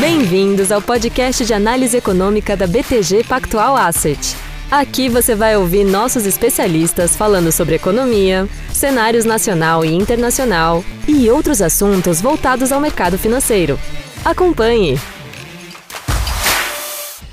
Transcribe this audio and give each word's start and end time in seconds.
Bem-vindos 0.00 0.70
ao 0.70 0.80
podcast 0.80 1.44
de 1.44 1.52
análise 1.52 1.96
econômica 1.96 2.56
da 2.56 2.68
BTG 2.68 3.24
Pactual 3.24 3.76
Asset. 3.76 4.36
Aqui 4.70 5.08
você 5.08 5.34
vai 5.34 5.56
ouvir 5.56 5.82
nossos 5.82 6.24
especialistas 6.24 7.16
falando 7.16 7.50
sobre 7.50 7.74
economia, 7.74 8.48
cenários 8.72 9.24
nacional 9.24 9.84
e 9.84 9.92
internacional 9.92 10.84
e 11.08 11.28
outros 11.28 11.60
assuntos 11.60 12.20
voltados 12.20 12.70
ao 12.70 12.80
mercado 12.80 13.18
financeiro. 13.18 13.76
Acompanhe! 14.24 15.00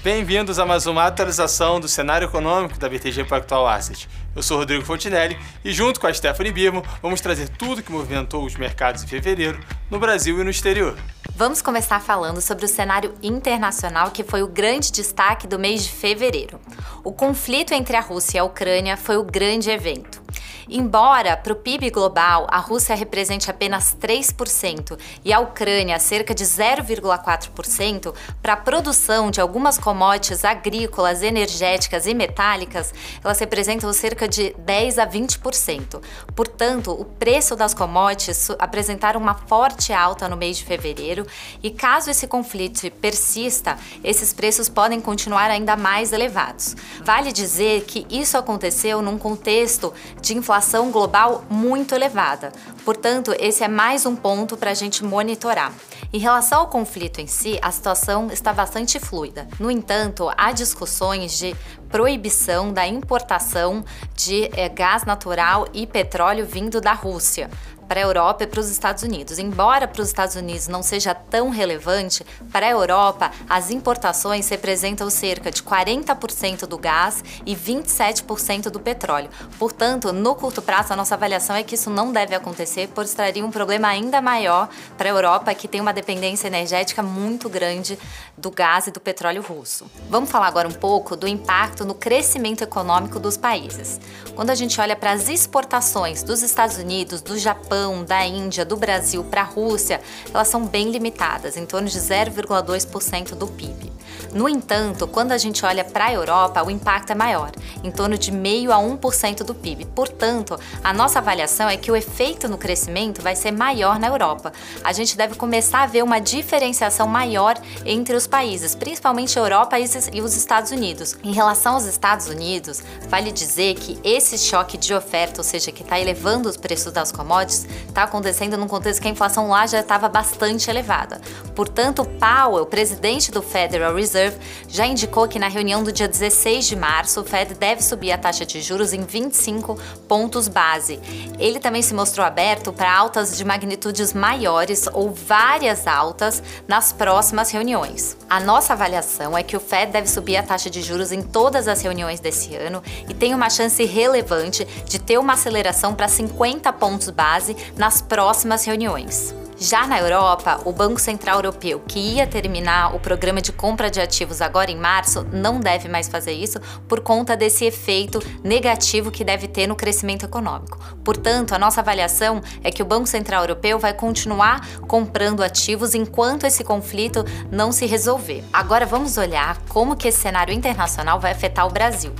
Bem-vindos 0.04 0.58
a 0.58 0.66
mais 0.66 0.88
uma 0.88 1.06
atualização 1.06 1.80
do 1.80 1.88
cenário 1.88 2.26
econômico 2.26 2.80
da 2.80 2.90
BTG 2.90 3.26
Pactual 3.26 3.68
Asset. 3.68 4.10
Eu 4.36 4.42
sou 4.42 4.58
Rodrigo 4.58 4.84
Fontinelli 4.84 5.38
e, 5.64 5.72
junto 5.72 6.00
com 6.00 6.08
a 6.08 6.14
Stephanie 6.14 6.52
Birmo, 6.52 6.84
vamos 7.00 7.22
trazer 7.22 7.48
tudo 7.48 7.84
que 7.84 7.92
movimentou 7.92 8.44
os 8.44 8.56
mercados 8.56 9.04
em 9.04 9.08
fevereiro 9.08 9.60
no 9.90 10.00
Brasil 10.00 10.40
e 10.40 10.44
no 10.44 10.50
exterior. 10.50 10.98
Vamos 11.38 11.62
começar 11.62 12.00
falando 12.00 12.40
sobre 12.40 12.64
o 12.64 12.68
cenário 12.68 13.14
internacional 13.22 14.10
que 14.10 14.24
foi 14.24 14.42
o 14.42 14.48
grande 14.48 14.90
destaque 14.90 15.46
do 15.46 15.60
mês 15.60 15.84
de 15.84 15.92
fevereiro. 15.92 16.62
O 17.04 17.12
conflito 17.12 17.74
entre 17.74 17.98
a 17.98 18.00
Rússia 18.00 18.38
e 18.38 18.40
a 18.40 18.46
Ucrânia 18.46 18.96
foi 18.96 19.18
o 19.18 19.24
grande 19.24 19.70
evento. 19.70 20.25
Embora 20.68 21.38
para 21.38 21.54
o 21.54 21.56
PIB 21.56 21.92
global 21.92 22.48
a 22.50 22.58
Rússia 22.58 22.96
represente 22.96 23.52
apenas 23.52 23.96
3% 24.00 25.00
e 25.24 25.32
a 25.32 25.40
Ucrânia 25.40 26.00
cerca 26.00 26.34
de 26.34 26.44
0,4%, 26.44 28.14
para 28.42 28.54
a 28.54 28.58
produção 28.58 29.30
de 29.30 29.40
algumas 29.40 29.78
commodities 29.78 30.44
agrícolas, 30.44 31.22
energéticas 31.22 32.08
e 32.08 32.14
metálicas, 32.14 32.94
elas 33.24 33.40
representam 33.40 33.92
cerca 33.94 34.28
de 34.28 34.56
10 34.58 35.00
a 35.00 35.08
20%. 35.08 36.02
Portanto, 36.36 36.92
o 36.92 37.06
preço 37.06 37.56
das 37.56 37.74
commodities 37.74 38.50
apresentaram 38.58 39.22
uma 39.22 39.36
forte 39.36 39.94
alta 39.94 40.28
no 40.28 40.36
mês 40.36 40.58
de 40.58 40.66
fevereiro 40.66 41.28
e 41.62 41.70
caso 41.70 42.10
esse 42.10 42.26
conflito 42.26 42.90
persista, 43.00 43.78
esses 44.04 44.34
preços 44.34 44.68
podem 44.68 45.00
continuar 45.00 45.52
ainda 45.52 45.76
mais 45.76 46.12
elevados. 46.12 46.76
Vale 47.04 47.32
dizer 47.32 47.84
que 47.86 48.06
isso 48.10 48.38
aconteceu 48.38 49.02
num 49.02 49.18
contexto 49.18 49.94
de 50.20 50.36
inflação 50.36 50.55
inflação 50.56 50.90
global 50.90 51.44
muito 51.50 51.94
elevada. 51.94 52.50
Portanto, 52.86 53.36
esse 53.38 53.62
é 53.62 53.68
mais 53.68 54.06
um 54.06 54.16
ponto 54.16 54.56
para 54.56 54.72
a 54.72 54.74
gente 54.74 55.04
monitorar. 55.04 55.74
Em 56.14 56.18
relação 56.18 56.62
ao 56.62 56.68
conflito 56.68 57.20
em 57.20 57.28
si, 57.28 57.60
a 57.62 57.70
situação 57.72 58.32
está 58.32 58.54
bastante 58.54 58.98
fluida. 58.98 59.50
No 59.60 59.70
entanto, 59.70 60.32
há 60.38 60.54
discussões 60.54 61.38
de 61.38 61.54
proibição 61.90 62.72
da 62.72 62.88
importação 62.88 63.84
de 64.16 64.50
é, 64.56 64.70
gás 64.70 65.04
natural 65.04 65.68
e 65.74 65.86
petróleo 65.86 66.46
vindo 66.46 66.80
da 66.80 66.94
Rússia 66.94 67.50
para 67.88 68.00
a 68.00 68.04
Europa 68.04 68.44
e 68.44 68.48
para 68.48 68.60
os 68.60 68.70
Estados 68.70 69.04
Unidos. 69.04 69.40
Embora 69.40 69.88
para 69.88 70.02
os 70.02 70.08
Estados 70.08 70.36
Unidos 70.36 70.68
não 70.68 70.82
seja 70.82 71.14
tão 71.14 71.50
relevante, 71.50 72.26
para 72.52 72.66
a 72.66 72.70
Europa 72.70 73.32
as 73.50 73.70
importações 73.70 74.48
representam 74.50 75.10
cerca 75.10 75.52
de 75.52 75.62
40% 75.62 76.66
do 76.66 76.78
gás 76.78 77.24
e 77.46 77.56
27% 77.56 78.70
do 78.70 78.80
petróleo. 78.80 79.30
Portanto, 79.60 80.12
no 80.12 80.36
curto 80.36 80.62
prazo, 80.62 80.94
a 80.94 80.96
nossa 80.96 81.16
avaliação 81.16 81.56
é 81.56 81.64
que 81.64 81.76
isso 81.76 81.90
não 81.90 82.12
deve 82.12 82.36
acontecer, 82.36 82.90
pois 82.94 83.14
traria 83.14 83.46
um 83.46 83.52
problema 83.52 83.88
ainda 83.88 84.22
maior 84.22 84.70
para 84.98 85.10
a 85.10 85.12
Europa, 85.12 85.54
que 85.54 85.68
tem 85.68 85.82
uma 85.82 85.94
dependência 85.94 86.48
energética 86.48 87.04
muito 87.04 87.50
grande 87.50 87.98
do 88.38 88.52
gás 88.52 88.88
e 88.88 88.92
do 88.92 89.00
petróleo 89.00 89.42
russo. 89.42 89.86
Vamos 90.10 90.30
falar 90.30 90.48
agora 90.48 90.68
um 90.68 90.74
pouco 90.74 91.16
do 91.16 91.28
impacto 91.28 91.86
no 91.86 91.94
crescimento 91.94 92.64
econômico 92.64 93.20
dos 93.20 93.38
países. 93.38 94.00
Quando 94.36 94.50
a 94.50 94.56
gente 94.56 94.80
olha 94.82 94.96
para 94.96 95.12
as 95.12 95.30
exportações 95.30 96.24
dos 96.24 96.42
Estados 96.42 96.78
Unidos, 96.78 97.22
do 97.22 97.38
Japão, 97.38 97.75
Japão, 97.76 98.06
da 98.06 98.26
Índia, 98.26 98.64
do 98.64 98.78
Brasil 98.78 99.22
para 99.26 99.42
a 99.42 99.44
Rússia, 99.44 100.00
elas 100.34 100.48
são 100.48 100.66
bem 100.66 100.92
limitadas, 100.92 101.58
em 101.58 101.66
torno 101.66 101.90
de 101.90 102.00
0,2% 102.00 103.36
do 103.36 103.48
PIB. 103.48 103.92
No 104.36 104.50
entanto, 104.50 105.08
quando 105.08 105.32
a 105.32 105.38
gente 105.38 105.66
olha 105.66 105.86
para 105.86 106.08
a 106.08 106.14
Europa, 106.14 106.62
o 106.62 106.70
impacto 106.70 107.12
é 107.12 107.16
maior, 107.16 107.52
em 107.82 107.90
torno 107.90 108.18
de 108.18 108.34
0,5 108.34 108.70
a 108.70 108.76
1% 108.76 109.44
do 109.44 109.56
PIB. 109.56 109.86
Portanto, 109.86 110.60
a 110.84 110.92
nossa 110.92 111.20
avaliação 111.20 111.70
é 111.70 111.78
que 111.78 111.90
o 111.90 111.96
efeito 111.96 112.50
no 112.50 112.58
crescimento 112.58 113.22
vai 113.22 113.34
ser 113.34 113.52
maior 113.52 113.98
na 113.98 114.08
Europa. 114.08 114.52
A 114.84 114.92
gente 114.92 115.16
deve 115.16 115.36
começar 115.36 115.84
a 115.84 115.86
ver 115.86 116.04
uma 116.04 116.20
diferenciação 116.20 117.08
maior 117.08 117.58
entre 117.86 118.14
os 118.14 118.28
países, 118.28 118.76
principalmente 118.76 119.40
a 119.40 119.42
Europa 119.42 119.80
e 119.80 120.20
os 120.20 120.36
Estados 120.36 120.72
Unidos. 120.72 121.16
Em 121.24 121.32
relação 121.32 121.76
aos 121.76 121.86
Estados 121.86 122.28
Unidos, 122.28 122.84
vale 123.08 123.32
dizer 123.32 123.76
que 123.76 123.98
esse 124.04 124.38
choque 124.38 124.78
de 124.78 124.94
oferta, 124.94 125.40
ou 125.40 125.46
seja, 125.46 125.72
que 125.72 125.82
está 125.82 125.98
elevando 125.98 126.50
os 126.50 126.58
preços 126.58 126.92
das 126.92 127.10
commodities, 127.10 127.66
está 127.88 128.04
acontecendo 128.04 128.58
num 128.58 128.68
contexto 128.68 129.02
que 129.02 129.08
a 129.08 129.12
inflação 129.12 129.48
lá 129.48 129.66
já 129.66 129.80
estava 129.80 130.10
bastante 130.10 130.70
elevada. 130.70 131.22
Portanto, 131.56 132.04
Powell, 132.04 132.66
presidente 132.66 133.32
do 133.32 133.42
Federal 133.42 133.96
Reserve, 133.96 134.25
Reserve 134.26 134.38
já 134.68 134.86
indicou 134.86 135.28
que 135.28 135.40
na 135.40 135.48
reunião 135.48 135.84
do 135.84 135.92
dia 135.92 136.08
16 136.08 136.68
de 136.68 136.76
março, 136.76 137.22
o 137.22 137.24
Fed 137.24 137.54
deve 137.56 137.84
subir 137.84 138.12
a 138.12 138.18
taxa 138.18 138.46
de 138.46 138.62
juros 138.62 138.94
em 138.94 139.02
25 139.02 139.80
pontos 140.08 140.48
base. 140.48 141.00
Ele 141.40 141.60
também 141.60 141.82
se 141.82 141.94
mostrou 141.94 142.26
aberto 142.26 142.74
para 142.74 142.94
altas 142.94 143.38
de 143.38 143.46
magnitudes 143.46 144.14
maiores 144.14 144.88
ou 144.94 145.12
várias 145.12 145.88
altas 145.88 146.42
nas 146.68 146.92
próximas 146.92 147.52
reuniões. 147.52 148.18
A 148.30 148.40
nossa 148.40 148.74
avaliação 148.74 149.38
é 149.38 149.44
que 149.44 149.56
o 149.56 149.60
Fed 149.60 149.92
deve 149.92 150.10
subir 150.10 150.38
a 150.38 150.44
taxa 150.44 150.70
de 150.70 150.82
juros 150.82 151.12
em 151.12 151.22
todas 151.22 151.68
as 151.68 151.82
reuniões 151.82 152.20
desse 152.20 152.56
ano 152.56 152.82
e 153.08 153.14
tem 153.14 153.34
uma 153.34 153.50
chance 153.50 153.84
relevante 153.86 154.66
de 154.86 155.00
ter 155.00 155.18
uma 155.18 155.34
aceleração 155.34 155.94
para 155.94 156.08
50 156.08 156.72
pontos 156.74 157.10
base 157.10 157.56
nas 157.78 158.02
próximas 158.02 158.66
reuniões. 158.66 159.45
Já 159.58 159.88
na 159.88 159.98
Europa, 159.98 160.60
o 160.66 160.74
Banco 160.74 161.00
Central 161.00 161.38
Europeu, 161.38 161.82
que 161.88 161.98
ia 161.98 162.28
terminar 162.28 162.94
o 162.94 163.00
programa 163.00 163.42
de 163.42 163.54
compra 163.54 163.90
de 163.90 164.02
ativos 164.02 164.42
agora 164.42 164.70
em 164.70 164.76
março, 164.76 165.26
não 165.32 165.62
deve 165.62 165.88
mais 165.88 166.10
fazer 166.10 166.34
isso 166.34 166.60
por 166.90 167.00
conta 167.00 167.38
desse 167.38 167.64
efeito 167.64 168.20
negativo 168.44 169.10
que 169.10 169.24
deve 169.24 169.48
ter 169.48 169.66
no 169.66 169.76
crescimento 169.76 170.26
econômico. 170.26 170.78
Portanto, 171.06 171.54
a 171.54 171.60
nossa 171.60 171.80
avaliação 171.80 172.42
é 172.64 172.70
que 172.70 172.82
o 172.82 172.86
Banco 172.86 173.08
Central 173.08 173.44
Europeu 173.44 173.80
vai 173.80 173.94
continuar 173.94 174.68
comprando 174.82 175.42
ativos 175.42 175.96
enquanto 175.96 176.46
esse 176.46 176.64
conflito 176.64 177.24
não 177.50 177.72
se 177.72 177.86
resolver. 177.86 178.44
Agora 178.52 178.86
vamos 178.86 179.18
olhar 179.18 179.58
como 179.70 179.96
que 179.96 180.10
esse 180.10 180.20
cenário 180.20 180.54
internacional 180.54 181.18
vai 181.18 181.32
afetar 181.32 181.66
o 181.66 181.72
Brasil 181.72 182.14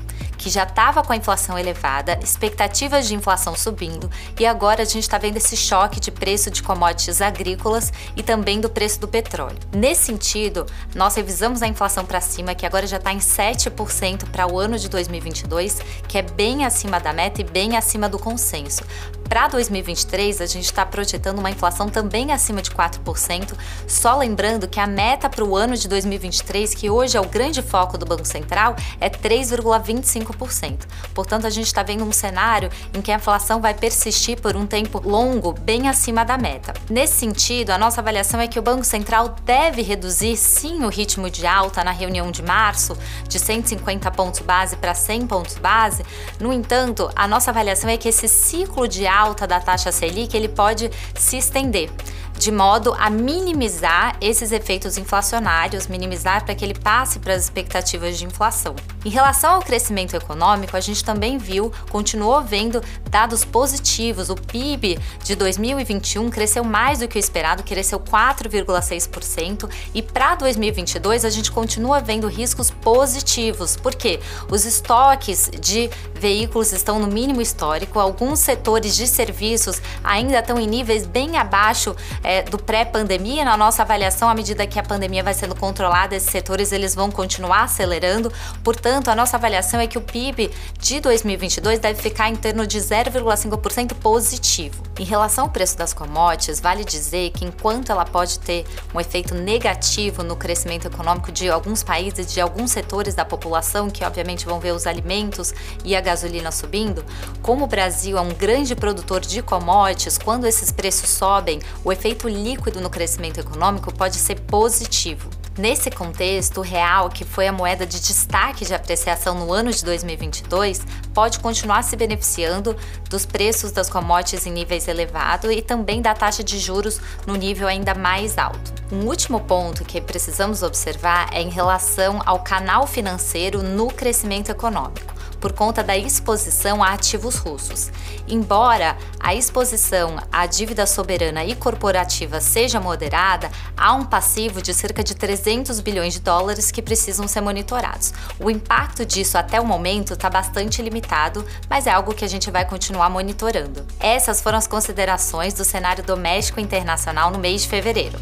que 0.46 0.50
já 0.52 0.62
estava 0.62 1.02
com 1.02 1.12
a 1.12 1.16
inflação 1.16 1.58
elevada, 1.58 2.20
expectativas 2.22 3.08
de 3.08 3.16
inflação 3.16 3.56
subindo 3.56 4.08
e 4.40 4.46
agora 4.46 4.84
a 4.84 4.86
gente 4.86 5.00
está 5.00 5.18
vendo 5.18 5.38
esse 5.38 5.58
choque 5.58 6.00
de 6.00 6.12
preço 6.12 6.52
de 6.52 6.62
commodities 6.62 7.20
agrícolas 7.20 7.92
e 8.16 8.22
também 8.22 8.62
do 8.62 8.70
preço 8.70 9.00
do 9.00 9.08
petróleo. 9.08 9.58
Nesse 9.76 10.04
sentido, 10.04 10.68
nós 10.94 11.16
revisamos 11.16 11.64
a 11.64 11.68
inflação 11.68 12.06
para 12.06 12.22
cima, 12.22 12.54
que 12.54 12.64
agora 12.64 12.86
já 12.86 12.98
está 12.98 13.12
em 13.12 13.18
7% 13.18 14.30
para 14.30 14.46
o 14.46 14.60
ano 14.60 14.78
de 14.78 14.88
2022, 14.88 15.82
que 16.08 16.20
é 16.20 16.22
bem 16.22 16.64
acima 16.64 17.00
da 17.00 17.12
meta 17.12 17.42
e 17.42 17.44
bem 17.44 17.76
acima 17.76 18.08
do 18.08 18.20
consenso. 18.20 18.84
Para 19.28 19.48
2023, 19.48 20.40
a 20.40 20.46
gente 20.46 20.66
está 20.66 20.86
projetando 20.86 21.40
uma 21.40 21.50
inflação 21.50 21.90
também 21.90 22.32
acima 22.32 22.62
de 22.62 22.70
4%, 22.70 23.54
só 23.88 24.16
lembrando 24.18 24.68
que 24.68 24.80
a 24.80 24.86
meta 24.86 25.28
para 25.28 25.44
o 25.44 25.56
ano 25.58 25.76
de 25.76 25.88
2023, 25.88 26.76
que 26.76 26.90
hoje 26.90 27.18
é 27.18 27.22
o 27.22 27.28
grande 27.28 27.62
foco 27.62 27.98
do 27.98 28.06
Banco 28.06 28.26
Central, 28.26 28.76
é 29.02 29.10
3,25%. 29.10 30.86
Portanto, 31.14 31.48
a 31.48 31.50
gente 31.50 31.66
está 31.66 31.82
vendo 31.82 32.04
um 32.04 32.12
cenário 32.12 32.70
em 32.94 33.02
que 33.02 33.12
a 33.12 33.16
inflação 33.16 33.60
vai 33.60 33.74
persistir 33.74 34.40
por 34.40 34.56
um 34.56 34.66
tempo 34.66 35.02
longo, 35.04 35.54
bem 35.54 35.90
acima 35.90 36.24
da 36.24 36.38
meta. 36.38 36.74
Nesse 36.90 37.16
sentido, 37.16 37.72
a 37.72 37.78
nossa 37.78 38.02
avaliação 38.02 38.40
é 38.40 38.48
que 38.48 38.60
o 38.60 38.62
Banco 38.62 38.84
Central 38.84 39.36
deve 39.44 39.82
reduzir 39.82 40.38
sim 40.38 40.84
o 40.84 40.88
ritmo 40.88 41.32
de 41.32 41.48
alta 41.48 41.84
na 41.84 41.92
reunião 41.92 42.30
de 42.30 42.44
março, 42.44 42.96
de 43.28 43.40
150 43.40 44.10
pontos 44.12 44.42
base 44.42 44.76
para 44.78 44.94
100 44.94 45.28
pontos 45.28 45.56
base. 45.58 46.06
No 46.40 46.54
entanto, 46.54 47.10
a 47.16 47.28
nossa 47.28 47.50
avaliação 47.50 47.90
é 47.90 47.98
que 47.98 48.08
esse 48.08 48.28
ciclo 48.28 48.88
de 48.88 49.08
alta 49.16 49.48
da 49.48 49.60
taxa 49.60 49.92
Selic 49.92 50.36
ele 50.36 50.50
pode 50.50 50.92
se 51.18 51.38
estender 51.38 51.90
de 52.38 52.52
modo 52.52 52.94
a 52.98 53.10
minimizar 53.10 54.18
esses 54.22 54.52
efeitos 54.52 54.98
inflacionários, 54.98 55.88
minimizar 55.88 56.44
para 56.44 56.54
que 56.54 56.64
ele 56.64 56.74
passe 56.74 57.20
para 57.20 57.34
as 57.34 57.44
expectativas 57.44 58.18
de 58.18 58.26
inflação. 58.26 58.76
Em 59.04 59.10
relação 59.10 59.56
ao 59.56 59.62
crescimento 59.62 60.16
econômico, 60.16 60.76
a 60.76 60.80
gente 60.80 61.04
também 61.04 61.38
viu, 61.38 61.72
continuou 61.90 62.42
vendo 62.42 62.82
dados 63.10 63.46
positivos. 63.46 64.30
O 64.30 64.36
PIB 64.36 65.00
de 65.24 65.36
2021 65.36 66.30
cresceu 66.30 66.64
mais 66.64 67.00
do 67.00 67.08
que 67.08 67.18
o 67.18 67.20
esperado, 67.20 67.64
cresceu 67.64 68.00
4,6%, 68.00 69.70
e 69.94 70.02
para 70.02 70.36
2022 70.36 71.24
a 71.24 71.30
gente 71.30 71.52
continua 71.52 72.00
vendo 72.00 72.28
riscos 72.28 72.70
positivos, 72.70 73.76
porque 73.78 74.20
os 74.50 74.66
estoques 74.66 75.50
de 75.60 75.90
veículos 76.20 76.72
estão 76.74 77.00
no 77.00 77.08
mínimo 77.08 77.42
histórico, 77.42 78.00
alguns 78.00 78.40
setores 78.40 78.96
de 78.96 79.08
serviços 79.08 79.82
ainda 80.04 80.40
estão 80.40 80.60
em 80.60 80.68
níveis 80.68 81.06
bem 81.06 81.38
abaixo 81.38 81.96
é, 82.26 82.42
do 82.42 82.58
pré-pandemia. 82.58 83.46
Na 83.46 83.56
nossa 83.56 83.84
avaliação, 83.84 84.28
à 84.28 84.34
medida 84.34 84.66
que 84.66 84.80
a 84.80 84.84
pandemia 84.84 85.24
vai 85.24 85.34
sendo 85.34 85.56
controlada, 85.56 86.16
esses 86.16 86.30
setores 86.30 86.72
eles 86.72 86.96
vão 86.96 87.12
continuar 87.12 87.64
acelerando. 87.64 88.34
Portanto, 88.64 89.10
a 89.10 89.16
nossa 89.16 89.38
avaliação 89.38 89.80
é 89.80 89.86
que 89.86 89.98
o 89.98 90.02
PIB 90.02 90.52
de 90.80 91.00
2022 91.00 91.80
deve 91.80 92.02
ficar 92.02 92.30
em 92.30 92.36
torno 92.36 92.66
de 92.66 92.80
0,5% 92.80 93.94
positivo. 93.96 94.82
Em 94.98 95.04
relação 95.04 95.44
ao 95.44 95.50
preço 95.50 95.78
das 95.78 95.94
commodities, 95.94 96.62
vale 96.62 96.86
dizer 96.86 97.32
que 97.32 97.44
enquanto 97.44 97.92
ela 97.92 98.06
pode 98.06 98.40
ter 98.40 98.66
um 98.94 99.00
efeito 99.02 99.36
negativo 99.36 100.24
no 100.24 100.38
crescimento 100.38 100.88
econômico 100.88 101.34
de 101.34 101.50
alguns 101.50 101.84
países, 101.84 102.32
de 102.32 102.40
alguns 102.40 102.72
setores 102.72 103.14
da 103.14 103.26
população, 103.26 103.90
que 103.90 104.06
obviamente 104.06 104.46
vão 104.46 104.58
ver 104.58 104.72
os 104.72 104.88
alimentos 104.88 105.54
e 105.84 105.98
a 105.98 106.00
gasolina 106.00 106.50
subindo, 106.50 107.04
como 107.42 107.66
o 107.66 107.68
Brasil 107.68 108.18
é 108.18 108.22
um 108.22 108.34
grande 108.34 108.74
produtor 108.74 109.20
de 109.20 109.42
commodities, 109.42 110.18
quando 110.18 110.48
esses 110.48 110.72
preços 110.72 111.10
sobem, 111.10 111.60
o 111.84 111.92
efeito 111.92 112.30
líquido 112.30 112.80
no 112.80 112.90
crescimento 112.90 113.38
econômico 113.38 113.94
pode 113.94 114.16
ser 114.16 114.40
positivo. 114.42 115.30
Nesse 115.58 115.90
contexto, 115.90 116.58
o 116.58 116.62
real, 116.62 117.10
que 117.10 117.24
foi 117.24 117.48
a 117.48 117.52
moeda 117.52 117.86
de 117.86 118.02
destaque 118.02 118.66
de 118.66 118.74
apreciação 118.74 119.36
no 119.36 119.54
ano 119.54 119.72
de 119.72 119.86
2022, 119.86 120.82
pode 121.14 121.40
continuar 121.40 121.82
se 121.82 121.96
beneficiando 121.96 122.76
dos 123.10 123.26
preços 123.26 123.72
das 123.72 123.90
commodities 123.90 124.46
em 124.46 124.52
níveis 124.52 124.86
elevados 124.90 125.50
e 125.50 125.62
também 125.62 126.02
da 126.02 126.14
taxa 126.14 126.44
de 126.44 126.60
juros 126.60 127.00
no 127.26 127.36
nível 127.36 127.70
ainda 127.70 127.96
mais 127.96 128.38
alto. 128.38 128.74
Um 128.92 129.06
último 129.06 129.40
ponto 129.40 129.86
que 129.86 130.02
precisamos 130.02 130.62
observar 130.62 131.30
é 131.32 131.42
em 131.42 131.50
relação 131.50 132.22
ao 132.26 132.40
canal 132.40 132.86
financeiro 132.86 133.64
no 133.64 133.88
crescimento 133.88 134.50
econômico 134.50 135.15
por 135.46 135.54
conta 135.54 135.84
da 135.84 135.96
exposição 135.96 136.84
a 136.84 136.94
ativos 136.94 137.36
russos. 137.36 137.92
Embora 138.28 138.98
a 139.20 139.36
exposição 139.36 140.18
à 140.32 140.48
dívida 140.48 140.88
soberana 140.88 141.46
e 141.46 141.54
corporativa 141.54 142.42
seja 142.42 142.82
moderada, 142.82 143.52
há 143.78 143.94
um 143.94 144.04
passivo 144.04 144.60
de 144.60 144.74
cerca 144.74 145.04
de 145.04 145.14
300 145.14 145.80
bilhões 145.82 146.16
de 146.16 146.20
dólares 146.20 146.72
que 146.72 146.82
precisam 146.82 147.28
ser 147.28 147.42
monitorados. 147.42 148.12
O 148.40 148.50
impacto 148.50 149.06
disso 149.06 149.38
até 149.38 149.62
o 149.62 149.66
momento 149.68 150.14
está 150.14 150.32
bastante 150.32 150.82
limitado, 150.82 151.46
mas 151.70 151.86
é 151.86 151.92
algo 151.92 152.16
que 152.16 152.26
a 152.26 152.30
gente 152.30 152.50
vai 152.50 152.66
continuar 152.66 153.12
monitorando. 153.12 153.86
Essas 154.00 154.42
foram 154.42 154.58
as 154.58 154.66
considerações 154.66 155.54
do 155.54 155.64
cenário 155.64 156.04
doméstico 156.04 156.60
e 156.60 156.64
internacional 156.64 157.30
no 157.30 157.38
mês 157.38 157.62
de 157.62 157.68
fevereiro. 157.68 158.18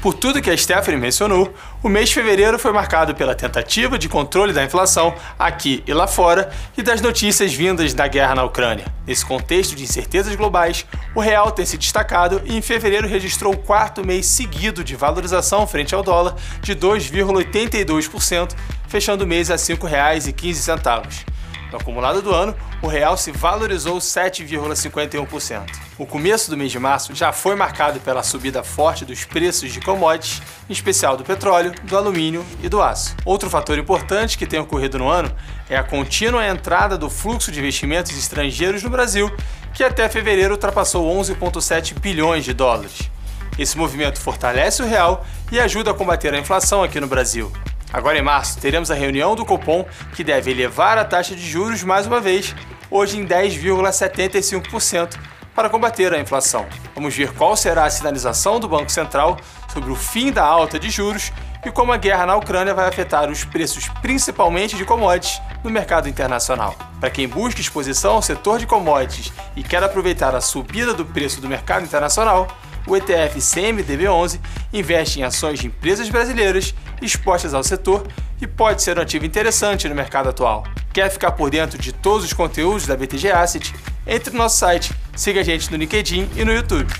Por 0.00 0.14
tudo 0.14 0.40
que 0.40 0.48
a 0.48 0.56
Stephanie 0.56 0.98
mencionou, 0.98 1.52
o 1.82 1.88
mês 1.88 2.08
de 2.08 2.14
fevereiro 2.14 2.58
foi 2.58 2.72
marcado 2.72 3.14
pela 3.14 3.34
tentativa 3.34 3.98
de 3.98 4.08
controle 4.08 4.50
da 4.50 4.64
inflação 4.64 5.14
aqui 5.38 5.82
e 5.86 5.92
lá 5.92 6.06
fora 6.06 6.50
e 6.74 6.82
das 6.82 7.02
notícias 7.02 7.52
vindas 7.52 7.92
da 7.92 8.08
guerra 8.08 8.34
na 8.34 8.42
Ucrânia. 8.42 8.86
Nesse 9.06 9.26
contexto 9.26 9.76
de 9.76 9.82
incertezas 9.82 10.34
globais, 10.34 10.86
o 11.14 11.20
real 11.20 11.50
tem 11.50 11.66
se 11.66 11.76
destacado 11.76 12.40
e 12.46 12.56
em 12.56 12.62
fevereiro 12.62 13.06
registrou 13.06 13.52
o 13.52 13.58
quarto 13.58 14.02
mês 14.02 14.24
seguido 14.24 14.82
de 14.82 14.96
valorização 14.96 15.66
frente 15.66 15.94
ao 15.94 16.02
dólar 16.02 16.34
de 16.62 16.74
2,82%, 16.74 18.54
fechando 18.88 19.24
o 19.24 19.26
mês 19.26 19.50
a 19.50 19.54
R$ 19.54 19.60
5,15. 19.60 21.29
No 21.70 21.78
acumulado 21.78 22.20
do 22.20 22.34
ano, 22.34 22.54
o 22.82 22.88
real 22.88 23.16
se 23.16 23.30
valorizou 23.30 23.98
7,51%. 23.98 25.70
O 25.96 26.04
começo 26.04 26.50
do 26.50 26.56
mês 26.56 26.72
de 26.72 26.78
março 26.78 27.14
já 27.14 27.32
foi 27.32 27.54
marcado 27.54 28.00
pela 28.00 28.22
subida 28.22 28.62
forte 28.64 29.04
dos 29.04 29.24
preços 29.24 29.72
de 29.72 29.80
commodities, 29.80 30.42
em 30.68 30.72
especial 30.72 31.16
do 31.16 31.22
petróleo, 31.22 31.72
do 31.84 31.96
alumínio 31.96 32.44
e 32.62 32.68
do 32.68 32.82
aço. 32.82 33.14
Outro 33.24 33.48
fator 33.48 33.78
importante 33.78 34.36
que 34.36 34.46
tem 34.46 34.58
ocorrido 34.58 34.98
no 34.98 35.08
ano 35.08 35.32
é 35.68 35.76
a 35.76 35.84
contínua 35.84 36.46
entrada 36.46 36.98
do 36.98 37.08
fluxo 37.08 37.52
de 37.52 37.60
investimentos 37.60 38.16
estrangeiros 38.18 38.82
no 38.82 38.90
Brasil, 38.90 39.30
que 39.72 39.84
até 39.84 40.08
fevereiro 40.08 40.54
ultrapassou 40.54 41.06
11,7 41.20 41.98
bilhões 42.00 42.44
de 42.44 42.52
dólares. 42.52 43.10
Esse 43.56 43.76
movimento 43.76 44.18
fortalece 44.18 44.82
o 44.82 44.86
real 44.86 45.24
e 45.52 45.60
ajuda 45.60 45.90
a 45.92 45.94
combater 45.94 46.34
a 46.34 46.38
inflação 46.38 46.82
aqui 46.82 46.98
no 46.98 47.06
Brasil. 47.06 47.52
Agora 47.92 48.18
em 48.18 48.22
março, 48.22 48.60
teremos 48.60 48.90
a 48.90 48.94
reunião 48.94 49.34
do 49.34 49.44
Copom, 49.44 49.84
que 50.14 50.22
deve 50.22 50.52
elevar 50.52 50.96
a 50.96 51.04
taxa 51.04 51.34
de 51.34 51.42
juros 51.42 51.82
mais 51.82 52.06
uma 52.06 52.20
vez, 52.20 52.54
hoje 52.88 53.18
em 53.18 53.26
10,75%, 53.26 55.18
para 55.54 55.68
combater 55.68 56.14
a 56.14 56.20
inflação. 56.20 56.66
Vamos 56.94 57.16
ver 57.16 57.32
qual 57.32 57.56
será 57.56 57.84
a 57.84 57.90
sinalização 57.90 58.60
do 58.60 58.68
Banco 58.68 58.92
Central 58.92 59.38
sobre 59.72 59.90
o 59.90 59.96
fim 59.96 60.30
da 60.30 60.44
alta 60.44 60.78
de 60.78 60.88
juros 60.88 61.32
e 61.66 61.70
como 61.70 61.92
a 61.92 61.96
guerra 61.96 62.26
na 62.26 62.36
Ucrânia 62.36 62.72
vai 62.72 62.86
afetar 62.86 63.28
os 63.28 63.44
preços, 63.44 63.88
principalmente 64.00 64.76
de 64.76 64.84
commodities, 64.84 65.42
no 65.64 65.68
mercado 65.68 66.08
internacional. 66.08 66.76
Para 67.00 67.10
quem 67.10 67.28
busca 67.28 67.60
exposição 67.60 68.14
ao 68.14 68.22
setor 68.22 68.58
de 68.60 68.66
commodities 68.66 69.32
e 69.56 69.62
quer 69.62 69.82
aproveitar 69.82 70.34
a 70.34 70.40
subida 70.40 70.94
do 70.94 71.04
preço 71.04 71.40
do 71.40 71.48
mercado 71.48 71.84
internacional, 71.84 72.46
o 72.86 72.96
ETF 72.96 73.38
CMDB11 73.38 74.40
investe 74.72 75.20
em 75.20 75.22
ações 75.22 75.58
de 75.58 75.66
empresas 75.66 76.08
brasileiras 76.08 76.74
expostas 77.06 77.54
ao 77.54 77.62
setor 77.62 78.06
e 78.40 78.46
pode 78.46 78.82
ser 78.82 78.98
um 78.98 79.02
ativo 79.02 79.26
interessante 79.26 79.88
no 79.88 79.94
mercado 79.94 80.28
atual. 80.28 80.64
Quer 80.92 81.10
ficar 81.10 81.32
por 81.32 81.50
dentro 81.50 81.78
de 81.78 81.92
todos 81.92 82.24
os 82.24 82.32
conteúdos 82.32 82.86
da 82.86 82.96
BTG 82.96 83.30
Asset? 83.30 83.74
Entre 84.06 84.32
no 84.32 84.38
nosso 84.38 84.58
site, 84.58 84.92
siga 85.14 85.40
a 85.40 85.44
gente 85.44 85.70
no 85.70 85.76
LinkedIn 85.76 86.30
e 86.36 86.44
no 86.44 86.52
YouTube. 86.52 86.92